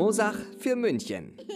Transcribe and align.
Mosach 0.00 0.36
für 0.58 0.76
München. 0.76 1.36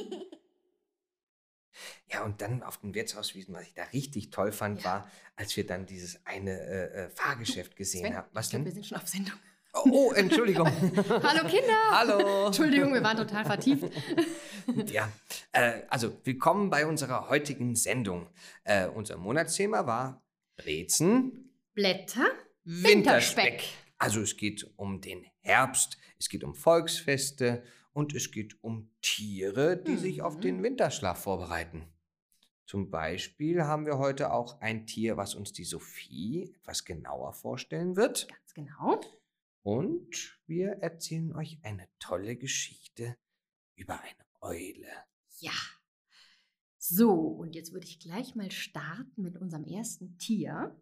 Ja, 2.13 2.23
und 2.23 2.41
dann 2.43 2.63
auf 2.63 2.79
den 2.79 2.95
Wirtshauswiesen, 2.95 3.53
was 3.55 3.67
ich 3.67 3.75
da 3.75 3.83
richtig 3.85 4.31
toll 4.31 4.53
fand, 4.53 4.85
war, 4.85 5.11
als 5.35 5.57
wir 5.57 5.67
dann 5.67 5.85
dieses 5.85 6.25
eine 6.25 6.53
äh, 6.53 7.07
äh, 7.07 7.09
Fahrgeschäft 7.09 7.75
gesehen 7.77 8.15
haben. 8.15 8.29
Was 8.33 8.47
ich 8.47 8.51
glaub, 8.51 8.61
denn? 8.61 8.67
wir 8.67 8.73
sind 8.73 8.87
schon 8.87 8.99
auf 8.99 9.09
Sendung. 9.09 9.35
Oh, 9.73 9.89
oh, 9.91 10.13
Entschuldigung. 10.13 10.69
Hallo 11.09 11.49
Kinder! 11.49 11.91
Hallo. 11.91 12.47
Entschuldigung, 12.47 12.95
wir 12.95 13.03
waren 13.03 13.17
total 13.17 13.45
vertieft. 13.45 13.91
Ja, 14.87 15.11
äh, 15.51 15.83
also 15.89 16.17
willkommen 16.23 16.71
bei 16.71 16.87
unserer 16.87 17.29
heutigen 17.31 17.75
Sendung. 17.75 18.29
Äh, 18.63 18.87
unser 18.87 19.17
Monatsthema 19.17 19.85
war 19.87 20.23
Brezen, 20.57 21.51
Blätter, 21.73 22.27
Winterspeck. 22.63 23.65
Also 23.99 24.21
es 24.21 24.37
geht 24.37 24.71
um 24.77 25.01
den 25.01 25.27
Herbst, 25.41 25.97
es 26.21 26.29
geht 26.29 26.45
um 26.45 26.55
Volksfeste 26.55 27.65
und 27.95 28.15
es 28.15 28.31
geht 28.31 28.63
um 28.63 28.91
Tiere, 29.01 29.77
die 29.83 29.97
sich 29.97 30.21
auf 30.21 30.37
Mhm. 30.37 30.41
den 30.43 30.63
Winterschlaf 30.63 31.23
vorbereiten. 31.23 31.87
Zum 32.67 32.91
Beispiel 32.91 33.63
haben 33.65 33.87
wir 33.87 33.99
heute 33.99 34.33
auch 34.33 34.61
ein 34.61 34.87
Tier, 34.87 35.17
was 35.17 35.35
uns 35.35 35.53
die 35.53 35.65
Sophie 35.65 36.53
etwas 36.57 36.85
genauer 36.85 37.33
vorstellen 37.33 37.97
wird. 37.97 38.29
Ganz 38.29 38.55
genau. 38.55 39.01
Und 39.63 40.39
wir 40.47 40.71
erzählen 40.83 41.35
euch 41.35 41.59
eine 41.63 41.89
tolle 41.99 42.37
Geschichte 42.37 43.17
über 43.77 44.01
eine 44.01 44.27
Eule. 44.41 44.89
Ja. 45.39 45.53
So, 46.79 47.13
und 47.13 47.55
jetzt 47.55 47.73
würde 47.73 47.87
ich 47.87 47.99
gleich 47.99 48.35
mal 48.35 48.51
starten 48.51 49.23
mit 49.23 49.37
unserem 49.37 49.65
ersten 49.65 50.19
Tier. 50.19 50.79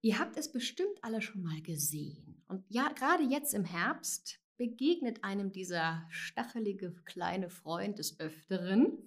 Ihr 0.00 0.18
habt 0.18 0.36
es 0.36 0.50
bestimmt 0.52 1.02
alle 1.02 1.20
schon 1.20 1.42
mal 1.42 1.60
gesehen. 1.62 2.42
Und 2.48 2.64
ja, 2.68 2.88
gerade 2.92 3.22
jetzt 3.24 3.54
im 3.54 3.64
Herbst 3.64 4.40
begegnet 4.56 5.24
einem 5.24 5.52
dieser 5.52 6.06
stachelige 6.10 6.92
kleine 7.04 7.48
Freund 7.50 7.98
des 7.98 8.18
Öfteren. 8.20 8.98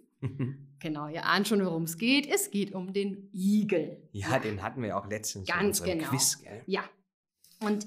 Genau, 0.80 1.08
ihr 1.08 1.26
ahnt 1.26 1.48
schon, 1.48 1.64
worum 1.64 1.84
es 1.84 1.98
geht. 1.98 2.26
Es 2.28 2.50
geht 2.50 2.74
um 2.74 2.94
den 2.94 3.30
Igel. 3.32 4.10
ja, 4.12 4.40
den 4.40 4.62
hatten 4.64 4.82
wir 4.82 4.98
auch 4.98 5.08
letztens 5.08 5.48
in 5.48 5.54
Ganz 5.56 5.80
unserem 5.80 6.00
genau. 6.00 6.10
Quiz, 6.10 6.40
gell? 6.42 6.64
Ja. 6.66 6.84
Und 7.60 7.86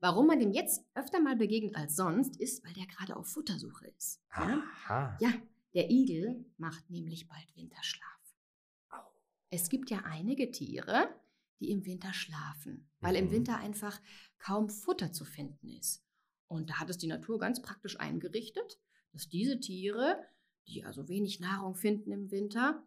warum 0.00 0.26
man 0.28 0.38
dem 0.38 0.52
jetzt 0.52 0.84
öfter 0.94 1.20
mal 1.20 1.36
begegnet 1.36 1.74
als 1.76 1.96
sonst, 1.96 2.36
ist, 2.36 2.64
weil 2.64 2.72
der 2.74 2.86
gerade 2.86 3.16
auf 3.16 3.26
Futtersuche 3.26 3.88
ist. 3.88 4.20
Ja? 4.36 4.62
Aha. 4.86 5.16
Ja, 5.20 5.32
der 5.74 5.90
Igel 5.90 6.44
macht 6.56 6.88
nämlich 6.90 7.26
bald 7.26 7.56
Winterschlaf. 7.56 8.06
Es 9.50 9.68
gibt 9.68 9.90
ja 9.90 10.02
einige 10.04 10.50
Tiere, 10.50 11.08
die 11.60 11.70
im 11.70 11.84
Winter 11.84 12.12
schlafen, 12.14 12.88
weil 13.00 13.16
im 13.16 13.26
Mhm. 13.26 13.30
Winter 13.32 13.56
einfach 13.58 14.00
kaum 14.38 14.70
Futter 14.70 15.12
zu 15.12 15.24
finden 15.24 15.68
ist. 15.68 16.02
Und 16.52 16.70
da 16.70 16.74
hat 16.80 16.90
es 16.90 16.98
die 16.98 17.06
Natur 17.06 17.38
ganz 17.38 17.62
praktisch 17.62 17.98
eingerichtet, 17.98 18.78
dass 19.12 19.28
diese 19.28 19.58
Tiere, 19.58 20.18
die 20.68 20.84
also 20.84 21.08
wenig 21.08 21.40
Nahrung 21.40 21.74
finden 21.74 22.12
im 22.12 22.30
Winter, 22.30 22.82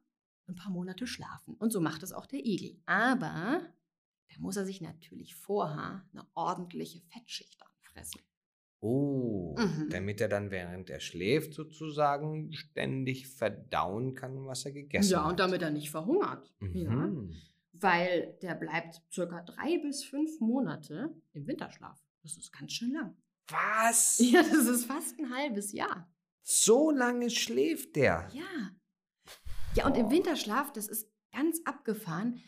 ein 0.47 0.55
paar 0.55 0.71
Monate 0.71 1.07
schlafen. 1.07 1.55
Und 1.55 1.71
so 1.71 1.81
macht 1.81 2.03
es 2.03 2.11
auch 2.13 2.25
der 2.27 2.45
Igel. 2.45 2.79
Aber 2.85 3.61
da 4.29 4.35
muss 4.39 4.57
er 4.57 4.65
sich 4.65 4.81
natürlich 4.81 5.35
vorher 5.35 6.05
eine 6.13 6.25
ordentliche 6.35 7.01
Fettschicht 7.01 7.59
anfressen. 7.61 8.21
Oh, 8.81 9.55
Mhm. 9.57 9.89
damit 9.89 10.21
er 10.21 10.27
dann, 10.27 10.51
während 10.51 10.89
er 10.91 10.99
schläft, 10.99 11.53
sozusagen 11.55 12.53
ständig 12.53 13.27
verdauen 13.27 14.13
kann, 14.13 14.45
was 14.45 14.65
er 14.65 14.73
gegessen 14.73 15.11
ja, 15.13 15.23
hat. 15.23 15.31
und 15.31 15.39
damit 15.39 15.61
er 15.63 15.71
nicht 15.71 15.89
verhungert. 15.89 16.53
Ja. 16.73 16.91
Mhm. 16.91 17.35
weil 17.77 18.37
der 18.41 18.55
bleibt 18.55 19.01
circa 19.11 19.41
drei 19.41 19.79
bis 19.79 20.03
fünf 20.03 20.39
Monate 20.39 21.13
im 21.33 21.45
Winterschlaf. 21.45 22.01
Das 22.23 22.37
ist 22.37 22.53
ganz 22.53 22.71
schön 22.71 22.93
lang. 22.93 23.17
Was? 23.49 24.19
Ja, 24.23 24.41
das 24.43 24.65
ist 24.65 24.85
fast 24.85 25.17
ein 25.19 25.33
halbes 25.33 25.71
Jahr. 25.71 26.11
So 26.41 26.91
lange 26.91 27.29
schläft 27.29 27.95
der? 27.95 28.27
Ja. 28.33 28.71
Ja, 29.75 29.85
und 29.87 29.95
im 29.97 30.09
Winterschlaf, 30.09 30.71
das 30.71 30.87
ist 30.87 31.09
ganz 31.31 31.59
abgefahren, 31.65 32.41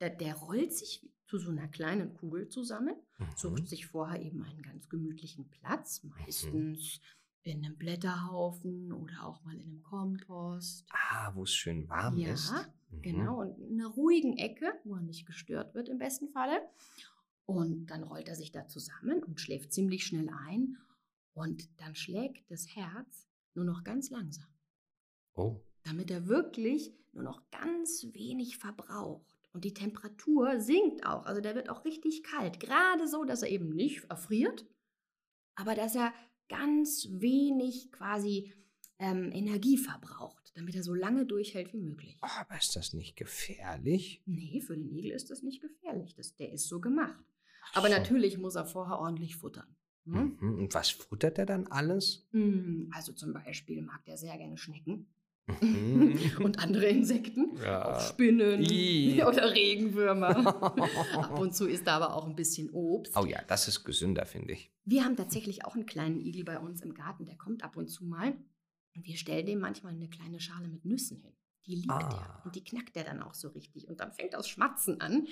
der, 0.00 0.10
der, 0.10 0.34
rollt 0.34 0.72
sich 0.74 1.08
zu 1.26 1.38
so 1.38 1.50
einer 1.50 1.68
kleinen 1.68 2.12
Kugel 2.14 2.48
zusammen, 2.48 2.96
sucht 3.36 3.62
Mhm. 3.62 3.66
sich 3.66 3.86
vorher 3.86 4.20
eben 4.20 4.42
einen 4.42 4.62
ganz 4.62 4.88
gemütlichen 4.88 5.48
Platz, 5.48 6.02
meistens 6.02 7.00
in 7.44 7.64
einem 7.64 7.76
Blätterhaufen 7.76 8.92
oder 8.92 9.24
auch 9.24 9.42
mal 9.44 9.54
in 9.54 9.62
einem 9.62 9.82
Kompost. 9.82 10.86
Ah, 10.90 11.30
wo 11.34 11.44
es 11.44 11.52
schön 11.54 11.88
warm 11.88 12.18
Ja, 12.18 12.32
ist. 12.32 12.52
Mhm. 12.90 13.02
Genau, 13.02 13.40
und 13.42 13.58
in 13.58 13.80
einer 13.80 13.88
ruhigen 13.90 14.36
Ecke, 14.36 14.72
wo 14.84 14.96
er 14.96 15.00
nicht 15.02 15.26
gestört 15.26 15.74
wird 15.74 15.88
im 15.88 15.98
besten 15.98 16.28
Falle. 16.28 16.60
Und 17.46 17.86
dann 17.86 18.02
rollt 18.04 18.28
er 18.28 18.36
sich 18.36 18.52
da 18.52 18.66
zusammen 18.66 19.22
und 19.22 19.40
schläft 19.40 19.72
ziemlich 19.72 20.04
schnell 20.06 20.28
ein. 20.48 20.78
Und 21.34 21.68
dann 21.80 21.94
schlägt 21.94 22.50
das 22.50 22.74
Herz 22.74 23.28
nur 23.54 23.64
noch 23.64 23.84
ganz 23.84 24.10
langsam, 24.10 24.46
Oh. 25.34 25.60
damit 25.82 26.10
er 26.10 26.26
wirklich 26.26 26.92
nur 27.12 27.24
noch 27.24 27.42
ganz 27.50 28.06
wenig 28.12 28.56
verbraucht. 28.58 29.26
Und 29.52 29.64
die 29.64 29.74
Temperatur 29.74 30.60
sinkt 30.60 31.06
auch. 31.06 31.26
Also 31.26 31.40
der 31.40 31.54
wird 31.54 31.68
auch 31.68 31.84
richtig 31.84 32.22
kalt. 32.24 32.58
Gerade 32.60 33.06
so, 33.06 33.24
dass 33.24 33.42
er 33.42 33.50
eben 33.50 33.68
nicht 33.70 34.04
erfriert, 34.10 34.66
aber 35.54 35.74
dass 35.74 35.94
er 35.94 36.12
ganz 36.48 37.06
wenig 37.10 37.92
quasi 37.92 38.52
ähm, 38.98 39.30
Energie 39.32 39.76
verbraucht, 39.76 40.52
damit 40.56 40.74
er 40.74 40.82
so 40.82 40.94
lange 40.94 41.26
durchhält 41.26 41.72
wie 41.72 41.80
möglich. 41.80 42.16
Aber 42.20 42.56
ist 42.56 42.74
das 42.74 42.92
nicht 42.94 43.16
gefährlich? 43.16 44.22
Nee, 44.26 44.60
für 44.60 44.76
den 44.76 44.88
Igel 44.90 45.12
ist 45.12 45.30
das 45.30 45.42
nicht 45.42 45.60
gefährlich. 45.60 46.14
Das, 46.14 46.34
der 46.36 46.52
ist 46.52 46.68
so 46.68 46.80
gemacht. 46.80 47.24
Aber 47.72 47.88
so. 47.88 47.94
natürlich 47.94 48.38
muss 48.38 48.54
er 48.54 48.66
vorher 48.66 48.98
ordentlich 48.98 49.36
futtern. 49.36 49.74
Ne? 50.04 50.32
Mhm. 50.38 50.58
Und 50.58 50.74
was 50.74 50.90
futtert 50.90 51.38
er 51.38 51.46
dann 51.46 51.66
alles? 51.68 52.28
Mm, 52.32 52.90
Also 52.92 53.12
zum 53.14 53.32
Beispiel 53.32 53.80
mag 53.82 54.04
der 54.04 54.16
sehr 54.18 54.36
gerne 54.36 54.56
Schnecken 54.58 55.06
Mhm. 55.46 56.16
und 56.42 56.58
andere 56.58 56.86
Insekten. 56.86 57.56
Ja. 57.62 57.96
Auch 57.96 58.00
Spinnen 58.00 58.62
Ih. 58.62 59.22
oder 59.26 59.52
Regenwürmer. 59.52 60.36
Ab 61.16 61.38
und 61.38 61.54
zu 61.54 61.66
ist 61.68 61.86
da 61.86 61.96
aber 61.96 62.14
auch 62.14 62.26
ein 62.26 62.34
bisschen 62.34 62.70
Obst. 62.70 63.14
oh 63.16 63.26
ja, 63.26 63.42
das 63.46 63.68
ist 63.68 63.84
gesünder, 63.84 64.24
finde 64.24 64.54
ich. 64.54 64.72
Wir 64.86 65.04
haben 65.04 65.16
tatsächlich 65.16 65.64
auch 65.66 65.74
einen 65.74 65.84
kleinen 65.84 66.18
Igel 66.18 66.44
bei 66.44 66.58
uns 66.58 66.80
im 66.80 66.94
Garten, 66.94 67.26
der 67.26 67.36
kommt 67.36 67.62
ab 67.62 67.76
und 67.76 67.88
zu 67.88 68.04
mal. 68.06 68.32
Und 68.96 69.04
wir 69.06 69.16
stellen 69.18 69.44
dem 69.44 69.58
manchmal 69.58 69.92
eine 69.92 70.08
kleine 70.08 70.40
Schale 70.40 70.66
mit 70.68 70.84
Nüssen 70.86 71.18
hin. 71.20 71.32
Die 71.66 71.74
liebt 71.76 71.90
Ah. 71.90 72.38
er 72.40 72.46
und 72.46 72.54
die 72.56 72.64
knackt 72.64 72.96
er 72.96 73.04
dann 73.04 73.22
auch 73.22 73.34
so 73.34 73.48
richtig. 73.48 73.86
Und 73.88 74.00
dann 74.00 74.12
fängt 74.12 74.32
das 74.34 74.48
Schmatzen 74.48 75.00
an. 75.02 75.26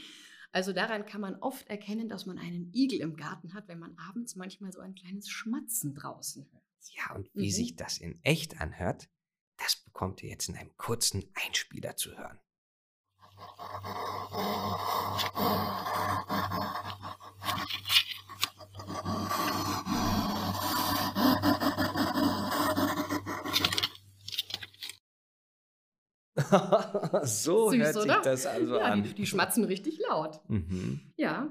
Also 0.53 0.73
daran 0.75 1.07
kann 1.07 1.23
man 1.23 1.37
oft 1.37 1.67
erkennen, 1.69 2.09
dass 2.09 2.27
man 2.27 2.39
einen 2.39 2.71
Igel 2.75 3.01
im 3.01 3.17
Garten 3.17 3.55
hat, 3.55 3.69
wenn 3.69 3.79
man 3.79 3.97
abends 3.97 4.37
manchmal 4.37 4.71
so 4.71 4.81
ein 4.81 4.95
kleines 4.95 5.31
Schmatzen 5.31 5.95
draußen 5.95 6.45
hört. 6.53 6.63
Ja, 6.95 7.15
und 7.15 7.31
wie 7.35 7.47
Mhm. 7.47 7.53
sich 7.53 7.77
das 7.77 7.99
in 7.99 8.23
echt 8.23 8.61
anhört, 8.61 9.09
das 9.57 9.77
bekommt 9.77 10.23
ihr 10.23 10.29
jetzt 10.31 10.49
in 10.49 10.57
einem 10.57 10.77
kurzen 10.77 11.25
Einspieler 11.35 11.97
zu 11.97 12.17
hören. 12.17 12.39
so 27.25 27.71
Süß, 27.71 27.79
hört 27.81 27.97
oder? 27.97 28.15
sich 28.15 28.23
das 28.23 28.47
also 28.47 28.77
ja, 28.77 28.85
an. 28.93 29.03
die, 29.03 29.15
die 29.15 29.27
schmatzen 29.27 29.65
richtig 29.65 29.99
laut. 30.09 30.41
Mhm. 30.49 31.01
Ja. 31.17 31.51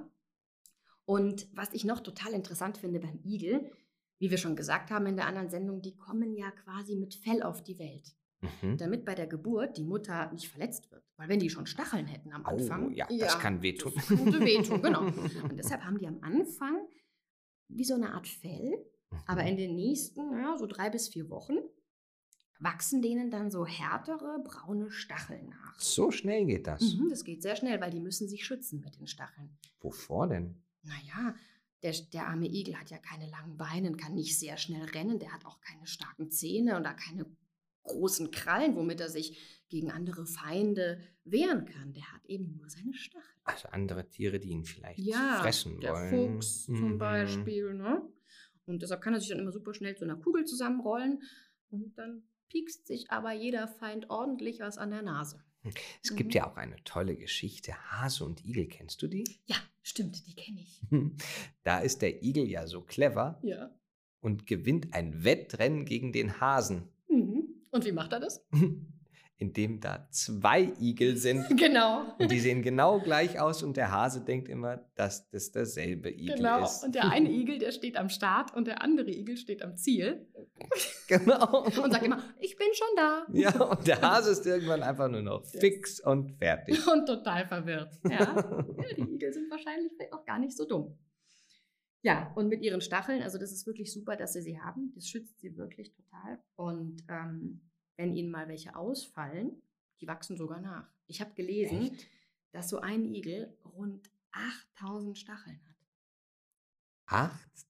Und 1.06 1.48
was 1.54 1.74
ich 1.74 1.84
noch 1.84 2.00
total 2.00 2.34
interessant 2.34 2.78
finde 2.78 3.00
beim 3.00 3.20
Igel, 3.26 3.72
wie 4.20 4.30
wir 4.32 4.38
schon 4.38 4.56
gesagt 4.56 4.92
haben 4.92 5.06
in 5.08 5.16
der 5.18 5.28
anderen 5.28 5.50
Sendung, 5.50 5.82
die 5.82 5.96
kommen 5.98 6.36
ja 6.36 6.52
quasi 6.52 6.96
mit 6.96 7.16
Fell 7.16 7.44
auf 7.44 7.64
die 7.64 7.80
Welt. 7.80 8.16
Mhm. 8.64 8.76
damit 8.78 9.06
bei 9.06 9.14
der 9.14 9.28
Geburt 9.28 9.78
die 9.78 9.84
Mutter 9.84 10.32
nicht 10.32 10.48
verletzt 10.48 10.90
wird. 10.90 11.04
Weil 11.16 11.30
wenn 11.30 11.38
die 11.38 11.52
schon 11.52 11.68
Stacheln 11.68 12.08
hätten 12.08 12.34
am 12.34 12.42
Oh, 12.44 12.50
Anfang. 12.50 12.92
ja, 12.96 13.06
das 13.20 13.38
kann 13.38 13.62
wehtun. 13.62 13.92
Das 13.96 14.08
könnte 14.08 14.40
wehtun, 14.40 14.82
genau. 14.82 15.02
Und 15.44 15.58
deshalb 15.60 15.84
haben 15.84 16.00
die 16.00 16.08
am 16.08 16.18
Anfang 16.24 16.88
wie 17.68 17.84
so 17.84 17.94
eine 17.94 18.12
Art 18.16 18.28
Fell, 18.28 18.84
aber 19.28 19.44
Mhm. 19.44 19.48
in 19.50 19.58
den 19.58 19.76
nächsten, 19.76 20.22
ja, 20.40 20.58
so 20.58 20.66
drei 20.66 20.90
bis 20.90 21.10
vier 21.10 21.30
Wochen 21.30 21.54
wachsen 22.62 23.02
denen 23.02 23.32
dann 23.32 23.50
so 23.52 23.66
härtere 23.66 24.40
braune 24.44 24.92
Stacheln 24.92 25.50
nach. 25.50 25.80
So 25.80 26.12
schnell 26.12 26.46
geht 26.46 26.68
das. 26.68 26.82
Mhm, 26.96 27.10
das 27.10 27.24
geht 27.24 27.42
sehr 27.42 27.56
schnell, 27.56 27.82
weil 27.82 27.92
die 27.92 28.00
müssen 28.00 28.28
sich 28.30 28.46
schützen 28.46 28.82
mit 28.82 28.98
den 29.00 29.08
Stacheln. 29.08 29.58
Wovor 29.80 30.28
denn? 30.28 30.62
Naja, 30.84 31.36
der, 31.84 31.94
der 32.14 32.28
arme 32.28 32.48
Igel 32.48 32.80
hat 32.80 32.92
ja 32.92 32.98
keine 33.00 33.28
langen 33.30 33.58
Beine 33.58 33.88
und 33.90 33.98
kann 33.98 34.14
nicht 34.14 34.38
sehr 34.38 34.58
schnell 34.58 34.84
rennen. 34.86 35.20
Der 35.20 35.34
hat 35.34 35.46
auch 35.46 35.60
keine 35.62 35.88
starken 35.88 36.30
Zähne 36.30 36.78
und 36.78 36.84
da 36.84 36.94
keine 36.94 37.26
großen 37.84 38.30
Krallen, 38.30 38.76
womit 38.76 39.02
er 39.02 39.10
sich 39.10 39.64
gegen 39.70 39.90
andere 39.90 40.28
Feinde 40.28 41.02
wehren 41.24 41.66
kann. 41.66 41.94
Der 41.94 42.12
hat 42.14 42.24
eben 42.28 42.56
nur 42.58 42.70
seine 42.70 42.94
Stacheln. 42.94 43.26
Also 43.44 43.70
andere 43.70 44.08
Tiere, 44.08 44.40
die 44.40 44.50
ihn 44.50 44.66
vielleicht 44.66 45.00
Ja, 45.00 45.40
fressen 45.42 45.80
der 45.82 45.94
wollen. 45.94 46.36
Fuchs 46.36 46.66
zum 46.66 46.94
Mhm. 46.94 46.98
Beispiel. 47.00 47.74
Ne? 47.74 48.08
Und 48.66 48.84
deshalb 48.84 49.02
kann 49.02 49.16
er 49.16 49.20
sich 49.20 49.30
dann 49.30 49.40
immer 49.40 49.52
super 49.52 49.74
schnell 49.74 49.96
zu 49.98 50.04
einer 50.06 50.18
Kugel 50.18 50.46
zusammenrollen 50.46 51.24
und 51.72 51.98
dann 51.98 52.24
piekst 52.52 52.86
sich 52.86 53.10
aber 53.12 53.32
jeder 53.32 53.68
Feind 53.68 54.10
ordentlich 54.10 54.60
was 54.60 54.78
an 54.78 54.92
der 54.92 55.02
Nase. 55.02 55.42
Es 56.04 56.16
gibt 56.16 56.32
Mhm. 56.32 56.36
ja 56.38 56.52
auch 56.52 56.58
eine 56.58 56.76
tolle 56.84 57.16
Geschichte. 57.16 57.74
Hase 57.92 58.26
und 58.26 58.44
Igel, 58.44 58.68
kennst 58.68 59.02
du 59.02 59.08
die? 59.08 59.24
Ja, 59.46 59.56
stimmt, 59.82 60.26
die 60.28 60.36
kenne 60.36 60.60
ich. 60.60 60.82
Da 61.64 61.80
ist 61.80 62.02
der 62.02 62.24
Igel 62.24 62.48
ja 62.50 62.68
so 62.68 62.82
clever 62.82 63.40
Ja. 63.44 63.70
und 64.20 64.48
gewinnt 64.48 64.94
ein 64.94 65.24
Wettrennen 65.24 65.86
gegen 65.86 66.12
den 66.12 66.42
Hasen, 66.42 66.90
Mhm. 67.08 67.48
Und 67.72 67.86
wie 67.86 67.92
macht 67.94 68.12
er 68.14 68.20
das? 68.20 68.46
in 69.42 69.54
dem 69.54 69.80
da 69.80 70.08
zwei 70.12 70.72
Igel 70.80 71.18
sind. 71.18 71.42
Genau. 71.62 72.04
Und 72.20 72.32
die 72.32 72.40
sehen 72.40 72.62
genau 72.62 73.00
gleich 73.00 73.40
aus 73.40 73.64
und 73.64 73.76
der 73.76 73.92
Hase 73.92 74.22
denkt 74.22 74.48
immer, 74.50 74.78
dass 74.96 75.30
das 75.30 75.52
derselbe 75.52 76.12
Igel 76.12 76.36
Genau. 76.38 76.64
ist. 76.64 76.84
Und 76.84 76.94
der 76.94 77.10
eine 77.10 77.30
Igel, 77.32 77.58
der 77.58 77.72
steht 77.72 77.98
am 77.98 78.10
Start 78.10 78.54
und 78.56 78.68
der 78.68 78.82
andere 78.84 79.10
Igel 79.10 79.38
steht 79.38 79.64
am 79.64 79.76
Ziel 79.76 80.28
genau. 81.08 81.64
und 81.64 81.92
sagt 81.92 82.06
immer, 82.06 82.22
ich 82.40 82.56
bin 82.56 82.68
schon 82.74 82.88
da. 82.96 83.26
Ja, 83.34 83.64
und 83.64 83.88
der 83.88 84.02
Hase 84.02 84.32
ist 84.32 84.46
irgendwann 84.46 84.84
einfach 84.84 85.10
nur 85.10 85.24
noch 85.24 85.44
fix 85.44 86.00
und 86.00 86.32
fertig. 86.38 86.80
Und 86.92 87.08
total 87.08 87.48
verwirrt. 87.48 87.98
Ja. 88.04 88.20
ja, 88.20 88.96
die 88.96 89.14
Igel 89.14 89.34
sind 89.34 89.50
wahrscheinlich 89.50 89.92
auch 90.12 90.24
gar 90.26 90.38
nicht 90.40 90.56
so 90.56 90.66
dumm. 90.68 90.98
Ja, 92.04 92.32
und 92.36 92.48
mit 92.48 92.62
ihren 92.64 92.82
Stacheln, 92.82 93.22
also 93.22 93.38
das 93.38 93.52
ist 93.52 93.66
wirklich 93.68 93.92
super, 93.92 94.16
dass 94.16 94.34
sie 94.34 94.42
sie 94.42 94.60
haben. 94.60 94.92
Das 94.96 95.08
schützt 95.08 95.40
sie 95.40 95.56
wirklich 95.58 95.94
total. 95.94 96.40
Und 96.56 97.04
ähm, 97.10 97.62
wenn 98.02 98.16
ihnen 98.16 98.32
mal 98.32 98.48
welche 98.48 98.76
ausfallen, 98.76 99.62
die 100.00 100.08
wachsen 100.08 100.36
sogar 100.36 100.60
nach. 100.60 100.90
Ich 101.06 101.22
habe 101.22 101.34
gelesen, 101.36 101.84
Echt? 101.84 102.08
dass 102.52 102.70
so 102.70 102.80
ein 102.80 103.06
Igel 103.14 103.56
rund 103.64 104.10
8000 104.32 105.16
Stacheln 105.20 105.60
hat. 105.68 105.76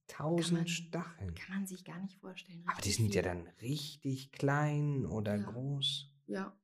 8000 0.07 0.51
man- 0.59 0.67
Stacheln. 0.67 1.35
Kann 1.35 1.55
man 1.55 1.67
sich 1.67 1.83
gar 1.83 1.99
nicht 1.99 2.17
vorstellen. 2.19 2.63
Aber 2.67 2.81
die 2.81 2.91
sind 2.91 3.13
ja 3.13 3.23
viel. 3.23 3.31
dann 3.31 3.47
richtig 3.61 4.31
klein 4.31 5.05
oder 5.05 5.35
Ja. 5.35 5.51
groß. 5.51 6.07
Ja. 6.27 6.57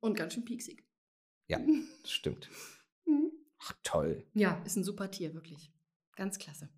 Und 0.00 0.14
ganz 0.16 0.34
schön 0.34 0.44
pieksig. 0.44 0.84
Ja, 1.46 1.58
das 2.02 2.10
stimmt. 2.10 2.48
Mhm. 3.04 3.30
Ach, 3.58 3.72
toll. 3.84 4.26
Ja, 4.34 4.60
ist 4.64 4.76
ein 4.76 4.82
super 4.84 5.10
Tier, 5.10 5.32
wirklich. 5.34 5.72
Ganz 6.16 6.38
klasse. 6.38 6.68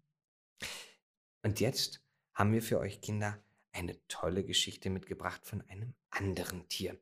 Und 1.42 1.60
jetzt 1.60 2.04
haben 2.34 2.52
wir 2.52 2.60
für 2.62 2.80
euch 2.80 3.00
Kinder 3.00 3.42
eine 3.74 3.98
tolle 4.08 4.44
Geschichte 4.44 4.88
mitgebracht 4.88 5.44
von 5.44 5.62
einem 5.62 5.94
anderen 6.10 6.68
Tier. 6.68 6.98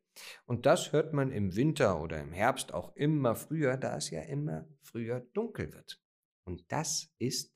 Und 0.46 0.66
das 0.66 0.92
hört 0.92 1.12
man 1.12 1.30
im 1.30 1.54
Winter 1.54 2.00
oder 2.00 2.20
im 2.20 2.32
Herbst 2.32 2.72
auch 2.72 2.96
immer 2.96 3.34
früher, 3.34 3.76
da 3.76 3.96
es 3.96 4.10
ja 4.10 4.22
immer 4.22 4.66
früher 4.80 5.20
dunkel 5.20 5.72
wird. 5.72 6.00
Und 6.44 6.64
das 6.72 7.12
ist 7.18 7.54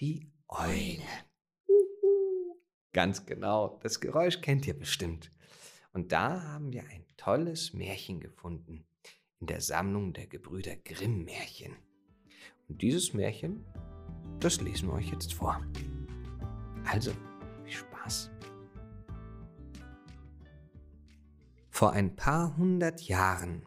die 0.00 0.30
Eule. 0.48 1.02
Ganz 2.92 3.26
genau, 3.26 3.80
das 3.82 4.00
Geräusch 4.00 4.40
kennt 4.40 4.66
ihr 4.66 4.78
bestimmt. 4.78 5.30
Und 5.92 6.12
da 6.12 6.42
haben 6.42 6.72
wir 6.72 6.84
ein 6.84 7.04
tolles 7.16 7.72
Märchen 7.72 8.20
gefunden 8.20 8.86
in 9.40 9.46
der 9.46 9.60
Sammlung 9.60 10.12
der 10.12 10.26
Gebrüder 10.26 10.76
Grimm 10.76 11.24
Märchen. 11.24 11.76
Und 12.68 12.82
dieses 12.82 13.14
Märchen, 13.14 13.64
das 14.40 14.60
lesen 14.60 14.88
wir 14.88 14.94
euch 14.94 15.10
jetzt 15.10 15.34
vor. 15.34 15.60
Also, 16.84 17.12
viel 17.64 17.72
Spaß. 17.72 18.30
Vor 21.74 21.90
ein 21.90 22.14
paar 22.14 22.56
hundert 22.56 23.00
Jahren, 23.00 23.66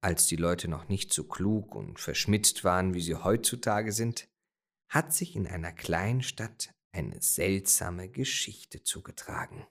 als 0.00 0.26
die 0.26 0.36
Leute 0.36 0.66
noch 0.66 0.88
nicht 0.88 1.12
so 1.12 1.24
klug 1.24 1.74
und 1.74 2.00
verschmitzt 2.00 2.64
waren, 2.64 2.94
wie 2.94 3.02
sie 3.02 3.16
heutzutage 3.16 3.92
sind, 3.92 4.30
hat 4.88 5.12
sich 5.12 5.36
in 5.36 5.46
einer 5.46 5.70
kleinen 5.70 6.22
Stadt 6.22 6.74
eine 6.90 7.20
seltsame 7.20 8.08
Geschichte 8.08 8.82
zugetragen. 8.82 9.66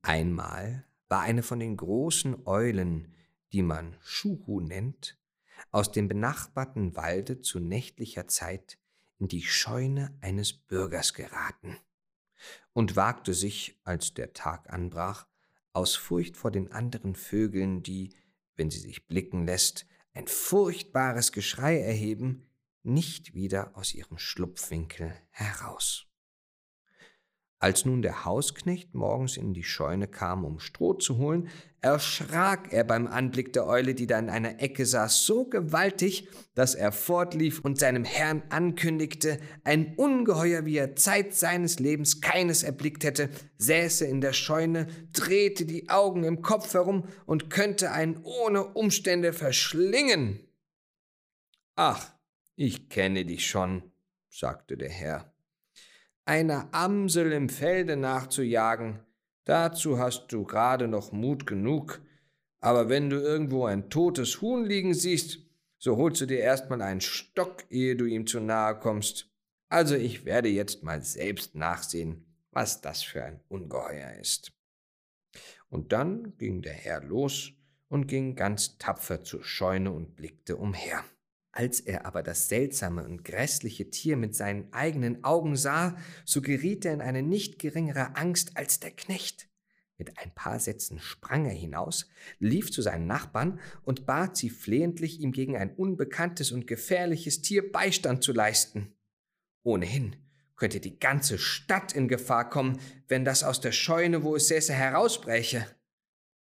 Einmal 0.00 0.86
war 1.10 1.20
eine 1.20 1.42
von 1.42 1.60
den 1.60 1.76
großen 1.76 2.46
Eulen, 2.46 3.14
die 3.52 3.60
man 3.60 3.98
Schuhu 4.00 4.62
nennt, 4.62 5.18
aus 5.70 5.92
dem 5.92 6.08
benachbarten 6.08 6.96
Walde 6.96 7.42
zu 7.42 7.60
nächtlicher 7.60 8.26
Zeit 8.26 8.78
in 9.18 9.28
die 9.28 9.42
Scheune 9.42 10.16
eines 10.22 10.54
Bürgers 10.54 11.12
geraten 11.12 11.76
und 12.72 12.96
wagte 12.96 13.34
sich, 13.34 13.78
als 13.84 14.14
der 14.14 14.32
Tag 14.32 14.72
anbrach, 14.72 15.26
aus 15.78 15.94
Furcht 15.94 16.36
vor 16.36 16.50
den 16.50 16.72
anderen 16.72 17.14
Vögeln, 17.14 17.84
die, 17.84 18.10
wenn 18.56 18.68
sie 18.68 18.80
sich 18.80 19.06
blicken 19.06 19.46
lässt, 19.46 19.86
ein 20.12 20.26
furchtbares 20.26 21.30
Geschrei 21.30 21.78
erheben, 21.78 22.50
nicht 22.82 23.32
wieder 23.34 23.76
aus 23.76 23.94
ihrem 23.94 24.18
Schlupfwinkel 24.18 25.14
heraus. 25.30 26.07
Als 27.60 27.84
nun 27.84 28.02
der 28.02 28.24
Hausknecht 28.24 28.94
morgens 28.94 29.36
in 29.36 29.52
die 29.52 29.64
Scheune 29.64 30.06
kam, 30.06 30.44
um 30.44 30.60
Stroh 30.60 30.94
zu 30.94 31.18
holen, 31.18 31.48
erschrak 31.80 32.72
er 32.72 32.84
beim 32.84 33.08
Anblick 33.08 33.52
der 33.52 33.66
Eule, 33.66 33.96
die 33.96 34.06
da 34.06 34.16
in 34.16 34.30
einer 34.30 34.62
Ecke 34.62 34.86
saß, 34.86 35.26
so 35.26 35.44
gewaltig, 35.44 36.28
dass 36.54 36.76
er 36.76 36.92
fortlief 36.92 37.58
und 37.64 37.76
seinem 37.76 38.04
Herrn 38.04 38.44
ankündigte, 38.50 39.40
ein 39.64 39.96
Ungeheuer, 39.96 40.66
wie 40.66 40.76
er 40.76 40.94
Zeit 40.94 41.34
seines 41.34 41.80
Lebens 41.80 42.20
keines 42.20 42.62
erblickt 42.62 43.02
hätte, 43.02 43.28
säße 43.58 44.06
in 44.06 44.20
der 44.20 44.34
Scheune, 44.34 44.86
drehte 45.12 45.66
die 45.66 45.88
Augen 45.88 46.22
im 46.22 46.42
Kopf 46.42 46.74
herum 46.74 47.08
und 47.26 47.50
könnte 47.50 47.90
einen 47.90 48.22
ohne 48.22 48.66
Umstände 48.66 49.32
verschlingen. 49.32 50.38
Ach, 51.74 52.12
ich 52.54 52.88
kenne 52.88 53.24
dich 53.24 53.48
schon, 53.48 53.82
sagte 54.28 54.76
der 54.76 54.90
Herr 54.90 55.32
einer 56.28 56.68
Amsel 56.72 57.32
im 57.32 57.48
Felde 57.48 57.96
nachzujagen, 57.96 59.00
dazu 59.44 59.98
hast 59.98 60.28
du 60.28 60.44
gerade 60.44 60.86
noch 60.86 61.10
Mut 61.10 61.46
genug, 61.46 62.02
aber 62.60 62.90
wenn 62.90 63.08
du 63.08 63.16
irgendwo 63.16 63.64
ein 63.64 63.88
totes 63.88 64.42
Huhn 64.42 64.62
liegen 64.62 64.92
siehst, 64.92 65.38
so 65.78 65.96
holst 65.96 66.20
du 66.20 66.26
dir 66.26 66.40
erstmal 66.40 66.82
einen 66.82 67.00
Stock, 67.00 67.64
ehe 67.70 67.96
du 67.96 68.04
ihm 68.04 68.26
zu 68.26 68.40
nahe 68.40 68.78
kommst. 68.78 69.30
Also 69.70 69.94
ich 69.94 70.26
werde 70.26 70.50
jetzt 70.50 70.82
mal 70.82 71.02
selbst 71.02 71.54
nachsehen, 71.54 72.26
was 72.50 72.82
das 72.82 73.02
für 73.02 73.24
ein 73.24 73.40
Ungeheuer 73.48 74.12
ist. 74.20 74.52
Und 75.70 75.92
dann 75.92 76.36
ging 76.36 76.60
der 76.60 76.74
Herr 76.74 77.02
los 77.02 77.52
und 77.88 78.06
ging 78.06 78.34
ganz 78.34 78.76
tapfer 78.76 79.24
zur 79.24 79.44
Scheune 79.44 79.92
und 79.92 80.14
blickte 80.14 80.56
umher. 80.56 81.04
Als 81.58 81.80
er 81.80 82.06
aber 82.06 82.22
das 82.22 82.48
seltsame 82.48 83.04
und 83.04 83.24
grässliche 83.24 83.90
Tier 83.90 84.16
mit 84.16 84.36
seinen 84.36 84.72
eigenen 84.72 85.24
Augen 85.24 85.56
sah, 85.56 85.96
so 86.24 86.40
geriet 86.40 86.84
er 86.84 86.92
in 86.92 87.00
eine 87.00 87.24
nicht 87.24 87.58
geringere 87.58 88.14
Angst 88.14 88.56
als 88.56 88.78
der 88.78 88.92
Knecht. 88.92 89.48
Mit 89.96 90.18
ein 90.18 90.32
paar 90.32 90.60
Sätzen 90.60 91.00
sprang 91.00 91.46
er 91.46 91.52
hinaus, 91.52 92.08
lief 92.38 92.70
zu 92.70 92.80
seinen 92.80 93.08
Nachbarn 93.08 93.58
und 93.82 94.06
bat 94.06 94.36
sie 94.36 94.50
flehentlich, 94.50 95.18
ihm 95.18 95.32
gegen 95.32 95.56
ein 95.56 95.74
unbekanntes 95.74 96.52
und 96.52 96.68
gefährliches 96.68 97.42
Tier 97.42 97.72
Beistand 97.72 98.22
zu 98.22 98.32
leisten. 98.32 98.94
Ohnehin 99.64 100.14
könnte 100.54 100.78
die 100.78 101.00
ganze 101.00 101.38
Stadt 101.38 101.92
in 101.92 102.06
Gefahr 102.06 102.48
kommen, 102.48 102.78
wenn 103.08 103.24
das 103.24 103.42
aus 103.42 103.60
der 103.60 103.72
Scheune, 103.72 104.22
wo 104.22 104.36
es 104.36 104.46
säße, 104.46 104.72
herausbräche. 104.72 105.66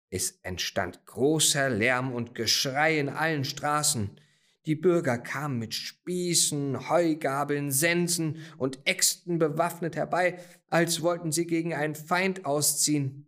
Es 0.08 0.38
entstand 0.44 1.04
großer 1.04 1.68
Lärm 1.68 2.12
und 2.12 2.36
Geschrei 2.36 3.00
in 3.00 3.08
allen 3.08 3.44
Straßen. 3.44 4.20
Die 4.66 4.74
Bürger 4.74 5.16
kamen 5.18 5.58
mit 5.58 5.74
Spießen, 5.74 6.90
Heugabeln, 6.90 7.70
Sensen 7.72 8.36
und 8.58 8.86
Äxten 8.86 9.38
bewaffnet 9.38 9.96
herbei, 9.96 10.38
als 10.68 11.00
wollten 11.02 11.32
sie 11.32 11.46
gegen 11.46 11.72
einen 11.72 11.94
Feind 11.94 12.44
ausziehen. 12.44 13.26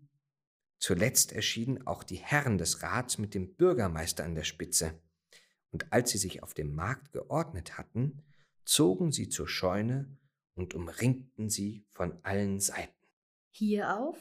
Zuletzt 0.79 1.33
erschienen 1.33 1.87
auch 1.87 2.03
die 2.03 2.17
Herren 2.17 2.59
des 2.59 2.83
Rats 2.83 3.17
mit 3.17 3.35
dem 3.35 3.55
Bürgermeister 3.55 4.25
an 4.25 4.35
der 4.35 4.45
Spitze. 4.45 5.01
Und 5.71 5.93
als 5.93 6.11
sie 6.11 6.19
sich 6.19 6.43
auf 6.43 6.55
dem 6.55 6.75
Markt 6.75 7.13
geordnet 7.13 7.79
hatten, 7.79 8.23
zogen 8.65 9.11
sie 9.11 9.29
zur 9.29 9.49
Scheune 9.49 10.19
und 10.55 10.75
umringten 10.75 11.49
sie 11.49 11.87
von 11.93 12.19
allen 12.25 12.61
Seiten. 12.61 13.07
Hierauf 13.53 14.19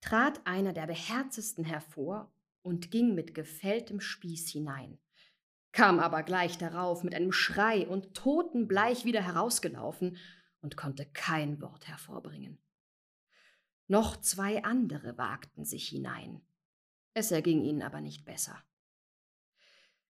trat 0.00 0.40
einer 0.46 0.72
der 0.72 0.86
beherztesten 0.86 1.64
hervor 1.64 2.32
und 2.62 2.90
ging 2.90 3.14
mit 3.14 3.34
gefälltem 3.34 4.00
Spieß 4.00 4.48
hinein, 4.48 4.98
kam 5.72 6.00
aber 6.00 6.22
gleich 6.22 6.58
darauf 6.58 7.04
mit 7.04 7.14
einem 7.14 7.32
Schrei 7.32 7.86
und 7.86 8.14
totenbleich 8.14 9.04
wieder 9.04 9.22
herausgelaufen 9.22 10.16
und 10.60 10.76
konnte 10.76 11.06
kein 11.06 11.60
Wort 11.60 11.88
hervorbringen. 11.88 12.58
Noch 13.86 14.20
zwei 14.20 14.62
andere 14.62 15.18
wagten 15.18 15.64
sich 15.64 15.88
hinein. 15.88 16.42
Es 17.14 17.30
erging 17.30 17.64
ihnen 17.64 17.82
aber 17.82 18.00
nicht 18.00 18.24
besser. 18.24 18.62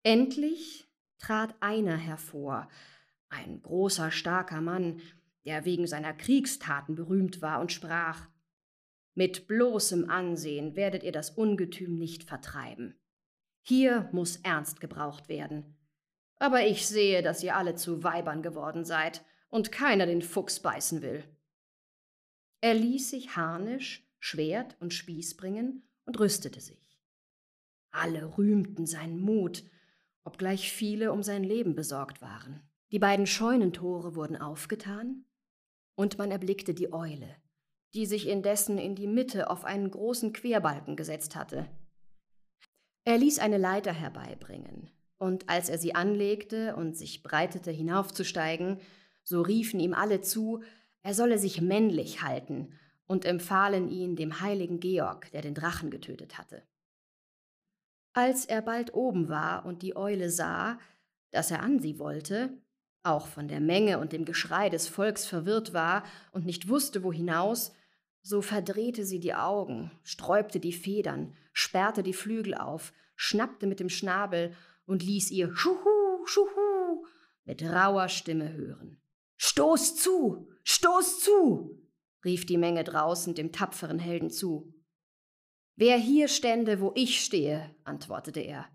Endlich 0.02 0.88
trat 1.18 1.54
einer 1.60 1.96
hervor, 1.96 2.68
ein 3.28 3.60
großer, 3.60 4.10
starker 4.10 4.60
Mann, 4.60 5.00
der 5.44 5.64
wegen 5.64 5.86
seiner 5.86 6.12
Kriegstaten 6.12 6.94
berühmt 6.94 7.42
war 7.42 7.60
und 7.60 7.72
sprach 7.72 8.28
Mit 9.14 9.46
bloßem 9.46 10.08
Ansehen 10.08 10.76
werdet 10.76 11.02
ihr 11.02 11.12
das 11.12 11.30
Ungetüm 11.30 11.98
nicht 11.98 12.25
vertreiben. 12.25 12.98
Hier 13.68 14.08
muss 14.12 14.37
ernst 14.37 14.80
gebraucht 14.80 15.28
werden. 15.28 15.75
Aber 16.38 16.64
ich 16.64 16.87
sehe, 16.87 17.20
dass 17.20 17.42
ihr 17.42 17.56
alle 17.56 17.75
zu 17.75 18.04
Weibern 18.04 18.40
geworden 18.40 18.85
seid 18.85 19.25
und 19.49 19.73
keiner 19.73 20.06
den 20.06 20.23
Fuchs 20.23 20.61
beißen 20.61 21.02
will. 21.02 21.25
Er 22.61 22.75
ließ 22.75 23.11
sich 23.11 23.35
Harnisch, 23.35 24.08
Schwert 24.20 24.76
und 24.78 24.94
Spieß 24.94 25.37
bringen 25.37 25.82
und 26.04 26.20
rüstete 26.20 26.61
sich. 26.61 26.96
Alle 27.90 28.38
rühmten 28.38 28.87
seinen 28.87 29.20
Mut, 29.20 29.64
obgleich 30.23 30.70
viele 30.70 31.11
um 31.11 31.25
sein 31.25 31.42
Leben 31.42 31.75
besorgt 31.75 32.23
waren. 32.23 32.62
Die 32.92 33.00
beiden 33.00 33.26
Scheunentore 33.26 34.14
wurden 34.14 34.37
aufgetan, 34.37 35.25
und 35.96 36.18
man 36.18 36.30
erblickte 36.30 36.73
die 36.73 36.92
Eule, 36.92 37.35
die 37.94 38.06
sich 38.06 38.28
indessen 38.28 38.78
in 38.78 38.94
die 38.94 39.08
Mitte 39.08 39.50
auf 39.50 39.64
einen 39.64 39.90
großen 39.90 40.32
Querbalken 40.32 40.94
gesetzt 40.94 41.35
hatte. 41.35 41.68
Er 43.06 43.18
ließ 43.18 43.38
eine 43.38 43.56
Leiter 43.56 43.92
herbeibringen, 43.92 44.90
und 45.16 45.48
als 45.48 45.68
er 45.68 45.78
sie 45.78 45.94
anlegte 45.94 46.75
und 46.75 46.96
sich 46.96 47.22
breitete 47.22 47.70
hinaufzusteigen, 47.70 48.80
so 49.22 49.42
riefen 49.42 49.78
ihm 49.78 49.94
alle 49.94 50.22
zu, 50.22 50.64
er 51.02 51.14
solle 51.14 51.38
sich 51.38 51.60
männlich 51.60 52.22
halten 52.22 52.72
und 53.06 53.25
empfahlen 53.25 53.88
ihn 53.88 54.16
dem 54.16 54.40
heiligen 54.40 54.80
Georg, 54.80 55.30
der 55.30 55.40
den 55.40 55.54
Drachen 55.54 55.90
getötet 55.90 56.36
hatte. 56.36 56.64
Als 58.12 58.44
er 58.44 58.60
bald 58.60 58.92
oben 58.92 59.28
war 59.28 59.64
und 59.66 59.82
die 59.82 59.94
Eule 59.94 60.28
sah, 60.28 60.80
dass 61.30 61.52
er 61.52 61.62
an 61.62 61.78
sie 61.78 62.00
wollte, 62.00 62.58
auch 63.04 63.28
von 63.28 63.46
der 63.46 63.60
Menge 63.60 64.00
und 64.00 64.12
dem 64.12 64.25
Geschrei 64.25 64.68
des 64.68 64.88
Volks 64.88 65.26
verwirrt 65.26 65.72
war 65.72 66.02
und 66.32 66.44
nicht 66.44 66.68
wusste, 66.68 67.04
wo 67.04 67.12
hinaus, 67.12 67.72
so 68.26 68.42
verdrehte 68.42 69.04
sie 69.04 69.21
die 69.21 69.35
Augen, 69.35 69.92
sträubte 70.02 70.59
die 70.59 70.73
Federn, 70.73 71.33
sperrte 71.52 72.02
die 72.02 72.12
Flügel 72.12 72.56
auf, 72.56 72.92
schnappte 73.14 73.68
mit 73.68 73.78
dem 73.78 73.88
Schnabel 73.88 74.52
und 74.85 75.04
ließ 75.04 75.30
ihr 75.30 75.54
Schuhu, 75.54 76.26
Schuhu 76.26 77.06
mit 77.45 77.62
rauer 77.62 78.09
Stimme 78.09 78.52
hören. 78.52 79.00
Stoß 79.37 79.95
zu, 79.95 80.49
stoß 80.64 81.21
zu, 81.21 81.80
rief 82.25 82.47
die 82.47 82.59
Menge 82.59 82.83
draußen 82.83 83.37
dem 83.37 83.52
tapferen 83.52 84.00
Helden 84.00 84.30
zu. 84.30 84.75
Wer 85.76 85.97
hier 85.97 86.26
stände, 86.26 86.80
wo 86.80 86.90
ich 86.97 87.25
stehe, 87.25 87.76
antwortete 87.85 88.40
er, 88.40 88.66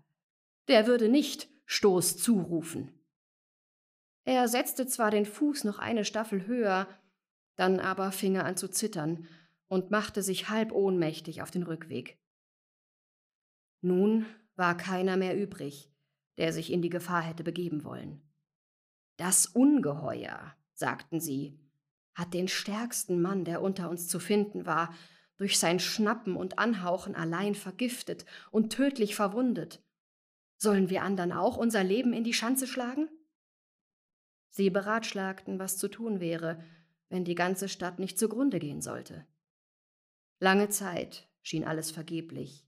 der 0.68 0.86
würde 0.86 1.10
nicht 1.10 1.50
Stoß 1.66 2.16
zurufen. 2.16 2.98
Er 4.24 4.48
setzte 4.48 4.86
zwar 4.86 5.10
den 5.10 5.26
Fuß 5.26 5.64
noch 5.64 5.78
eine 5.78 6.06
Staffel 6.06 6.46
höher, 6.46 6.88
dann 7.56 7.80
aber 7.80 8.12
fing 8.12 8.36
er 8.36 8.46
an 8.46 8.56
zu 8.56 8.68
zittern 8.68 9.28
und 9.72 9.90
machte 9.90 10.22
sich 10.22 10.50
halb 10.50 10.70
ohnmächtig 10.70 11.40
auf 11.40 11.50
den 11.50 11.62
Rückweg. 11.62 12.20
Nun 13.80 14.26
war 14.54 14.76
keiner 14.76 15.16
mehr 15.16 15.34
übrig, 15.34 15.90
der 16.36 16.52
sich 16.52 16.70
in 16.70 16.82
die 16.82 16.90
Gefahr 16.90 17.22
hätte 17.22 17.42
begeben 17.42 17.82
wollen. 17.82 18.20
Das 19.16 19.46
Ungeheuer, 19.46 20.54
sagten 20.74 21.22
sie, 21.22 21.58
hat 22.14 22.34
den 22.34 22.48
stärksten 22.48 23.22
Mann, 23.22 23.46
der 23.46 23.62
unter 23.62 23.88
uns 23.88 24.08
zu 24.08 24.20
finden 24.20 24.66
war, 24.66 24.94
durch 25.38 25.58
sein 25.58 25.80
Schnappen 25.80 26.36
und 26.36 26.58
Anhauchen 26.58 27.14
allein 27.14 27.54
vergiftet 27.54 28.26
und 28.50 28.74
tödlich 28.74 29.14
verwundet. 29.14 29.82
Sollen 30.58 30.90
wir 30.90 31.02
andern 31.02 31.32
auch 31.32 31.56
unser 31.56 31.82
Leben 31.82 32.12
in 32.12 32.24
die 32.24 32.34
Schanze 32.34 32.66
schlagen? 32.66 33.08
Sie 34.50 34.68
beratschlagten, 34.68 35.58
was 35.58 35.78
zu 35.78 35.88
tun 35.88 36.20
wäre, 36.20 36.62
wenn 37.08 37.24
die 37.24 37.34
ganze 37.34 37.70
Stadt 37.70 37.98
nicht 37.98 38.18
zugrunde 38.18 38.58
gehen 38.58 38.82
sollte. 38.82 39.26
Lange 40.42 40.70
Zeit 40.70 41.28
schien 41.42 41.62
alles 41.62 41.92
vergeblich, 41.92 42.66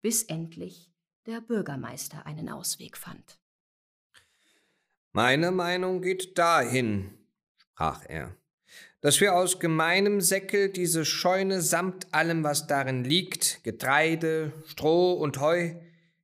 bis 0.00 0.22
endlich 0.22 0.90
der 1.26 1.42
Bürgermeister 1.42 2.24
einen 2.24 2.48
Ausweg 2.48 2.96
fand. 2.96 3.38
Meine 5.12 5.50
Meinung 5.50 6.00
geht 6.00 6.38
dahin, 6.38 7.12
sprach 7.58 8.06
er, 8.08 8.34
dass 9.02 9.20
wir 9.20 9.34
aus 9.34 9.60
gemeinem 9.60 10.22
Säckel 10.22 10.70
diese 10.70 11.04
Scheune 11.04 11.60
samt 11.60 12.14
allem, 12.14 12.42
was 12.42 12.66
darin 12.66 13.04
liegt, 13.04 13.62
Getreide, 13.64 14.54
Stroh 14.64 15.12
und 15.12 15.40
Heu, 15.40 15.74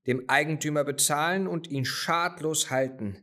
dem 0.06 0.30
Eigentümer 0.30 0.84
bezahlen 0.84 1.46
und 1.46 1.66
ihn 1.66 1.84
schadlos 1.84 2.70
halten, 2.70 3.22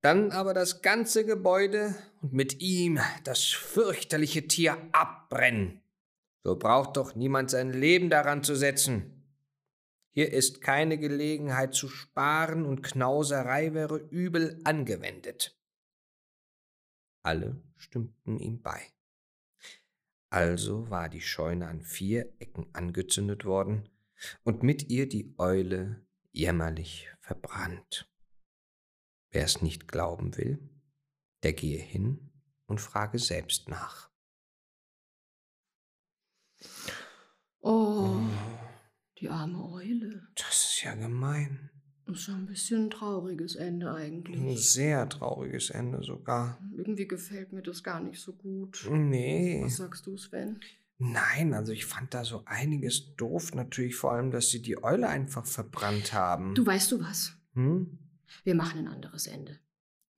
dann 0.00 0.30
aber 0.30 0.54
das 0.54 0.80
ganze 0.80 1.26
Gebäude 1.26 1.94
und 2.22 2.32
mit 2.32 2.62
ihm 2.62 2.98
das 3.24 3.44
fürchterliche 3.44 4.48
Tier 4.48 4.78
abbrennen. 4.92 5.82
So 6.46 6.54
braucht 6.54 6.96
doch 6.96 7.16
niemand 7.16 7.50
sein 7.50 7.72
Leben 7.72 8.08
daran 8.08 8.44
zu 8.44 8.54
setzen. 8.54 9.28
Hier 10.12 10.32
ist 10.32 10.60
keine 10.60 10.96
Gelegenheit 10.96 11.74
zu 11.74 11.88
sparen 11.88 12.64
und 12.64 12.84
Knauserei 12.84 13.74
wäre 13.74 13.96
übel 13.96 14.60
angewendet. 14.62 15.58
Alle 17.24 17.60
stimmten 17.74 18.38
ihm 18.38 18.62
bei. 18.62 18.80
Also 20.30 20.88
war 20.88 21.08
die 21.08 21.20
Scheune 21.20 21.66
an 21.66 21.82
vier 21.82 22.32
Ecken 22.38 22.72
angezündet 22.72 23.44
worden 23.44 23.88
und 24.44 24.62
mit 24.62 24.88
ihr 24.88 25.08
die 25.08 25.34
Eule 25.38 26.06
jämmerlich 26.30 27.10
verbrannt. 27.18 28.08
Wer 29.32 29.42
es 29.42 29.62
nicht 29.62 29.88
glauben 29.88 30.36
will, 30.36 30.60
der 31.42 31.54
gehe 31.54 31.80
hin 31.80 32.30
und 32.66 32.80
frage 32.80 33.18
selbst 33.18 33.68
nach. 33.68 34.12
Die 39.26 39.30
arme 39.32 39.72
Eule. 39.72 40.22
Das 40.36 40.70
ist 40.70 40.82
ja 40.84 40.94
gemein. 40.94 41.70
Das 42.06 42.18
ist 42.20 42.28
ein 42.28 42.46
bisschen 42.46 42.84
ein 42.84 42.90
trauriges 42.90 43.56
Ende 43.56 43.90
Ein 43.90 43.96
eigentlich. 43.96 44.70
sehr 44.70 45.08
trauriges 45.08 45.70
Ende 45.70 46.02
sogar. 46.04 46.60
Irgendwie 46.76 47.08
gefällt 47.08 47.52
mir 47.52 47.62
das 47.62 47.82
gar 47.82 48.00
nicht 48.00 48.20
so 48.20 48.32
gut. 48.32 48.86
Nee. 48.88 49.62
Was 49.64 49.78
sagst 49.78 50.06
du, 50.06 50.16
Sven? 50.16 50.60
Nein, 50.98 51.52
also 51.52 51.72
ich 51.72 51.84
fand 51.84 52.14
da 52.14 52.24
so 52.24 52.42
einiges 52.46 53.16
doof. 53.16 53.54
Natürlich 53.54 53.96
vor 53.96 54.12
allem, 54.12 54.30
dass 54.30 54.50
sie 54.50 54.62
die 54.62 54.82
Eule 54.82 55.08
einfach 55.08 55.44
verbrannt 55.44 56.12
haben. 56.12 56.54
Du 56.54 56.64
weißt 56.64 56.92
du 56.92 57.00
was? 57.00 57.36
Hm? 57.54 57.98
Wir 58.44 58.54
machen 58.54 58.78
ein 58.80 58.88
anderes 58.88 59.26
Ende. 59.26 59.58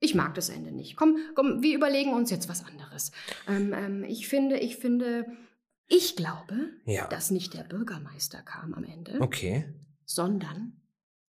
Ich 0.00 0.14
mag 0.14 0.34
das 0.34 0.50
Ende 0.50 0.70
nicht. 0.70 0.94
Komm, 0.94 1.16
komm, 1.34 1.62
wir 1.62 1.74
überlegen 1.74 2.12
uns 2.12 2.30
jetzt 2.30 2.48
was 2.50 2.64
anderes. 2.64 3.12
Ähm, 3.48 3.72
ähm, 3.72 4.04
ich 4.04 4.28
finde, 4.28 4.58
ich 4.58 4.76
finde, 4.76 5.26
ich 5.88 6.16
glaube, 6.16 6.70
Ja. 6.84 7.06
dass 7.08 7.30
nicht 7.30 7.54
der 7.54 7.64
Bürgermeister 7.64 8.42
kam 8.42 8.74
am 8.74 8.84
Ende, 8.84 9.20
Okay. 9.20 9.72
sondern 10.04 10.80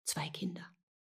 zwei 0.05 0.29
Kinder, 0.29 0.63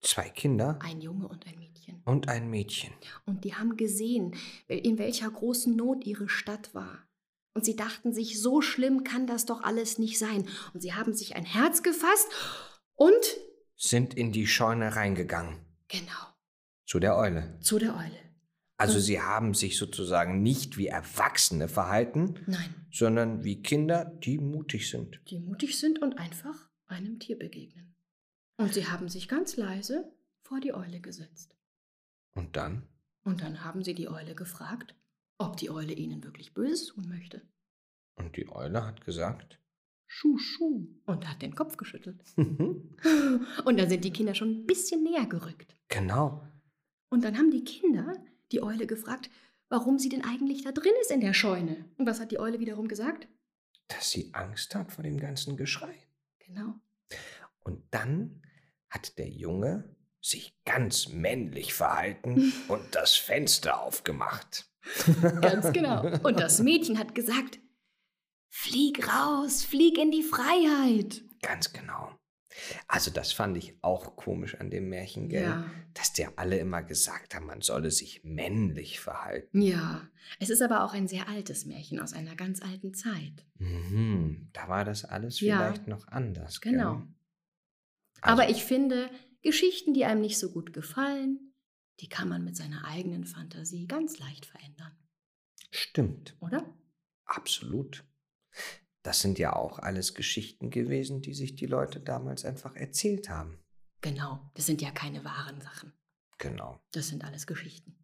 Zwei 0.02 0.30
Kinder 0.30 0.78
ein 0.82 1.00
Junge 1.00 1.28
und 1.28 1.46
ein 1.46 1.58
Mädchen. 1.58 2.02
und 2.06 2.28
ein 2.28 2.48
Mädchen. 2.48 2.92
Und 3.26 3.44
die 3.44 3.54
haben 3.54 3.76
gesehen, 3.76 4.34
in 4.68 4.96
welcher 4.98 5.30
großen 5.30 5.74
Not 5.76 6.06
ihre 6.06 6.28
Stadt 6.28 6.74
war. 6.74 7.06
Und 7.52 7.64
sie 7.64 7.74
dachten 7.76 8.12
sich, 8.14 8.40
so 8.40 8.60
schlimm 8.62 9.02
kann 9.04 9.26
das 9.26 9.44
doch 9.44 9.62
alles 9.62 9.98
nicht 9.98 10.18
sein. 10.18 10.46
Und 10.72 10.80
sie 10.80 10.94
haben 10.94 11.12
sich 11.12 11.34
ein 11.36 11.44
Herz 11.44 11.82
gefasst 11.82 12.28
und 12.94 13.36
Sind 13.76 14.14
in 14.14 14.30
die 14.32 14.46
Scheune 14.46 14.94
reingegangen. 14.96 15.58
genau 15.88 16.12
Zu 16.86 16.98
der 17.00 17.16
Eule. 17.16 17.58
zu 17.60 17.78
der 17.78 17.94
Eule. 17.96 18.29
Also 18.80 18.98
sie 18.98 19.20
haben 19.20 19.54
sich 19.54 19.76
sozusagen 19.76 20.42
nicht 20.42 20.76
wie 20.78 20.86
Erwachsene 20.86 21.68
verhalten, 21.68 22.34
Nein, 22.46 22.74
sondern 22.90 23.44
wie 23.44 23.62
Kinder, 23.62 24.04
die 24.24 24.38
mutig 24.38 24.88
sind. 24.90 25.20
die 25.28 25.38
mutig 25.38 25.78
sind 25.78 26.00
und 26.00 26.18
einfach 26.18 26.70
einem 26.86 27.18
Tier 27.18 27.38
begegnen. 27.38 27.94
Und 28.56 28.74
sie 28.74 28.86
haben 28.86 29.08
sich 29.08 29.28
ganz 29.28 29.56
leise 29.56 30.10
vor 30.42 30.60
die 30.60 30.72
Eule 30.74 31.00
gesetzt. 31.00 31.56
Und 32.34 32.56
dann? 32.56 32.88
Und 33.24 33.42
dann 33.42 33.64
haben 33.64 33.82
sie 33.84 33.94
die 33.94 34.08
Eule 34.08 34.34
gefragt, 34.34 34.94
ob 35.38 35.56
die 35.56 35.70
Eule 35.70 35.92
ihnen 35.92 36.22
wirklich 36.24 36.54
Böses 36.54 36.86
tun 36.88 37.08
möchte. 37.08 37.42
Und 38.16 38.36
die 38.36 38.48
Eule 38.50 38.84
hat 38.86 39.04
gesagt, 39.04 39.58
Schuh, 40.06 40.38
schuh. 40.38 40.88
Und 41.06 41.28
hat 41.28 41.40
den 41.40 41.54
Kopf 41.54 41.76
geschüttelt. 41.76 42.24
Und 42.36 43.78
dann 43.78 43.88
sind 43.88 44.04
die 44.04 44.12
Kinder 44.12 44.34
schon 44.34 44.50
ein 44.50 44.66
bisschen 44.66 45.04
näher 45.04 45.26
gerückt. 45.26 45.76
genau. 45.88 46.42
Und 47.10 47.24
dann 47.24 47.36
haben 47.38 47.50
die 47.50 47.64
Kinder 47.64 48.14
die 48.52 48.62
Eule 48.62 48.86
gefragt, 48.86 49.30
warum 49.68 49.98
sie 49.98 50.08
denn 50.08 50.24
eigentlich 50.24 50.62
da 50.64 50.72
drin 50.72 50.92
ist 51.00 51.10
in 51.10 51.20
der 51.20 51.34
Scheune. 51.34 51.84
Und 51.96 52.06
was 52.06 52.20
hat 52.20 52.30
die 52.30 52.40
Eule 52.40 52.60
wiederum 52.60 52.88
gesagt? 52.88 53.28
Dass 53.88 54.10
sie 54.10 54.30
Angst 54.32 54.74
hat 54.74 54.92
vor 54.92 55.02
dem 55.02 55.18
ganzen 55.18 55.56
Geschrei. 55.56 55.94
Genau. 56.38 56.74
Und 57.60 57.82
dann 57.90 58.42
hat 58.88 59.18
der 59.18 59.28
Junge 59.28 59.96
sich 60.20 60.54
ganz 60.64 61.08
männlich 61.08 61.72
verhalten 61.72 62.52
und 62.68 62.94
das 62.94 63.16
Fenster 63.16 63.80
aufgemacht. 63.80 64.70
Ganz 65.42 65.72
genau. 65.72 66.06
Und 66.22 66.40
das 66.40 66.60
Mädchen 66.60 66.98
hat 66.98 67.14
gesagt, 67.14 67.60
flieg 68.48 69.06
raus, 69.06 69.62
flieg 69.62 69.98
in 69.98 70.10
die 70.10 70.22
Freiheit. 70.22 71.22
Ganz 71.42 71.72
genau. 71.72 72.18
Also 72.88 73.10
das 73.10 73.32
fand 73.32 73.56
ich 73.56 73.74
auch 73.82 74.16
komisch 74.16 74.56
an 74.56 74.70
dem 74.70 74.88
Märchen, 74.88 75.28
gell? 75.28 75.42
Ja. 75.42 75.70
Dass 75.94 76.12
der 76.12 76.32
alle 76.38 76.58
immer 76.58 76.82
gesagt 76.82 77.34
haben, 77.34 77.46
man 77.46 77.60
solle 77.62 77.90
sich 77.90 78.22
männlich 78.24 79.00
verhalten. 79.00 79.62
Ja, 79.62 80.08
es 80.38 80.50
ist 80.50 80.60
aber 80.62 80.84
auch 80.84 80.92
ein 80.92 81.08
sehr 81.08 81.28
altes 81.28 81.64
Märchen 81.66 82.00
aus 82.00 82.12
einer 82.12 82.34
ganz 82.36 82.60
alten 82.62 82.92
Zeit. 82.94 83.44
Mhm, 83.58 84.48
da 84.52 84.68
war 84.68 84.84
das 84.84 85.04
alles 85.04 85.40
Ja. 85.40 85.58
vielleicht 85.58 85.86
noch 85.88 86.08
anders. 86.08 86.60
Genau. 86.60 86.96
Gell? 86.98 87.06
Aber 88.22 88.42
Also, 88.42 88.54
ich 88.54 88.64
finde, 88.64 89.10
Geschichten, 89.42 89.94
die 89.94 90.04
einem 90.04 90.20
nicht 90.20 90.38
so 90.38 90.50
gut 90.52 90.72
gefallen, 90.72 91.54
die 92.00 92.08
kann 92.08 92.28
man 92.28 92.44
mit 92.44 92.56
seiner 92.56 92.84
eigenen 92.84 93.24
Fantasie 93.24 93.86
ganz 93.86 94.18
leicht 94.18 94.46
verändern, 94.46 94.96
Stimmt, 95.70 96.36
oder? 96.40 96.64
absolut. 97.24 98.04
Das 99.02 99.20
sind 99.20 99.38
ja 99.38 99.54
auch 99.56 99.78
alles 99.78 100.14
Geschichten 100.14 100.70
gewesen, 100.70 101.22
die 101.22 101.32
sich 101.34 101.54
die 101.56 101.66
Leute 101.66 102.00
damals 102.00 102.44
einfach 102.44 102.76
erzählt 102.76 103.28
haben. 103.30 103.58
Genau, 104.02 104.50
das 104.54 104.66
sind 104.66 104.82
ja 104.82 104.90
keine 104.90 105.24
wahren 105.24 105.60
Sachen. 105.60 105.92
Genau, 106.38 106.80
Das 106.92 107.08
sind 107.08 107.24
alles 107.24 107.46
Geschichten. 107.46 107.96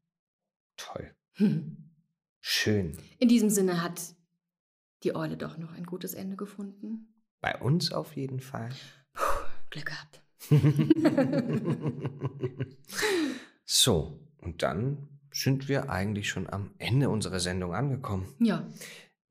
toll. 0.77 1.15
Hm. 1.35 1.91
Schön. 2.41 2.97
In 3.19 3.29
diesem 3.29 3.51
Sinne 3.51 3.83
hat 3.83 4.01
die 5.03 5.15
Eule 5.15 5.37
doch 5.37 5.57
noch 5.59 5.73
ein 5.73 5.85
gutes 5.85 6.15
Ende 6.15 6.37
gefunden. 6.37 7.23
Bei 7.41 7.59
uns 7.61 7.93
auf 7.93 8.15
jeden 8.17 8.41
Fall. 8.41 8.71
Puh, 9.13 9.23
Glück 9.71 9.87
gehabt. 9.87 10.23
so, 13.65 14.21
und 14.39 14.63
dann 14.63 15.09
sind 15.33 15.69
wir 15.69 15.91
eigentlich 15.91 16.29
schon 16.29 16.49
am 16.49 16.75
Ende 16.79 17.11
unserer 17.11 17.41
Sendung 17.41 17.75
angekommen. 17.75 18.35
Ja. 18.39 18.67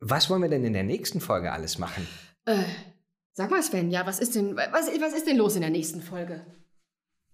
Was 0.08 0.30
wollen 0.30 0.44
wir 0.44 0.50
denn 0.50 0.64
in 0.64 0.74
der 0.74 0.84
nächsten 0.84 1.20
Folge 1.20 1.52
alles 1.52 1.80
machen? 1.80 2.08
Äh, 2.46 2.64
sag 3.34 3.50
mal, 3.50 3.64
Sven, 3.64 3.90
ja, 3.90 4.06
was 4.06 4.20
ist 4.20 4.36
denn, 4.36 4.56
was, 4.56 4.88
was 5.02 5.14
ist 5.14 5.26
denn 5.26 5.36
los 5.36 5.56
in 5.56 5.62
der 5.62 5.72
nächsten 5.72 6.00
Folge? 6.00 6.46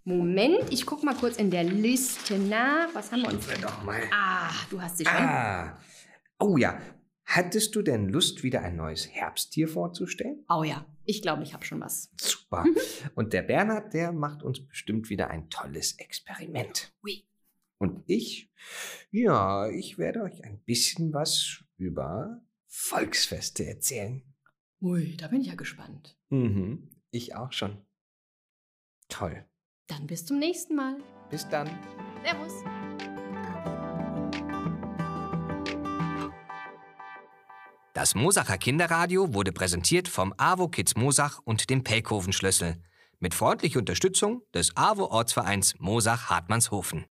Moment, 0.05 0.71
ich 0.71 0.85
guck 0.85 1.03
mal 1.03 1.13
kurz 1.13 1.35
in 1.35 1.51
der 1.51 1.65
Liste 1.65 2.39
nach. 2.39 2.87
Was 2.93 3.11
haben 3.11 3.23
wir 3.23 3.33
uns 3.33 3.45
denn? 3.45 3.59
Doch 3.59 3.83
mal. 3.83 3.99
Ah, 4.13 4.49
du 4.69 4.81
hast 4.81 4.99
sie 4.99 5.05
schon. 5.05 5.13
Ah. 5.13 5.77
Oh 6.39 6.55
ja. 6.55 6.79
Hattest 7.25 7.75
du 7.75 7.81
denn 7.81 8.07
Lust, 8.07 8.41
wieder 8.41 8.61
ein 8.61 8.77
neues 8.77 9.05
Herbsttier 9.05 9.67
vorzustellen? 9.67 10.45
Oh 10.47 10.63
ja, 10.63 10.85
ich 11.03 11.21
glaube, 11.21 11.43
ich 11.43 11.53
habe 11.53 11.65
schon 11.65 11.81
was. 11.81 12.09
Super. 12.21 12.63
Und 13.15 13.33
der 13.33 13.41
Bernhard, 13.41 13.93
der 13.93 14.13
macht 14.13 14.43
uns 14.43 14.65
bestimmt 14.65 15.09
wieder 15.09 15.29
ein 15.29 15.49
tolles 15.49 15.99
Experiment. 15.99 16.93
Ui. 17.03 17.25
Und 17.79 18.05
ich, 18.07 18.49
ja, 19.11 19.67
ich 19.67 19.97
werde 19.97 20.21
euch 20.21 20.41
ein 20.45 20.61
bisschen 20.63 21.13
was 21.13 21.65
über 21.75 22.41
Volksfeste 22.73 23.65
erzählen. 23.67 24.23
Ui, 24.81 25.17
da 25.17 25.27
bin 25.27 25.41
ich 25.41 25.47
ja 25.47 25.55
gespannt. 25.55 26.17
Mhm, 26.29 26.89
ich 27.11 27.35
auch 27.35 27.51
schon. 27.51 27.85
Toll. 29.09 29.45
Dann 29.87 30.07
bis 30.07 30.25
zum 30.25 30.39
nächsten 30.39 30.75
Mal. 30.75 30.97
Bis 31.29 31.47
dann. 31.49 31.69
Servus. 32.23 32.53
Das 37.93 38.15
Mosacher 38.15 38.57
Kinderradio 38.57 39.33
wurde 39.33 39.51
präsentiert 39.51 40.07
vom 40.07 40.33
AWO 40.37 40.69
Kids 40.69 40.95
Mosach 40.95 41.39
und 41.43 41.69
dem 41.69 41.83
Pelkoven 41.83 42.31
Schlüssel. 42.31 42.81
Mit 43.19 43.33
freundlicher 43.33 43.79
Unterstützung 43.79 44.43
des 44.53 44.75
AWO 44.77 45.07
Ortsvereins 45.07 45.75
Mosach-Hartmannshofen. 45.77 47.05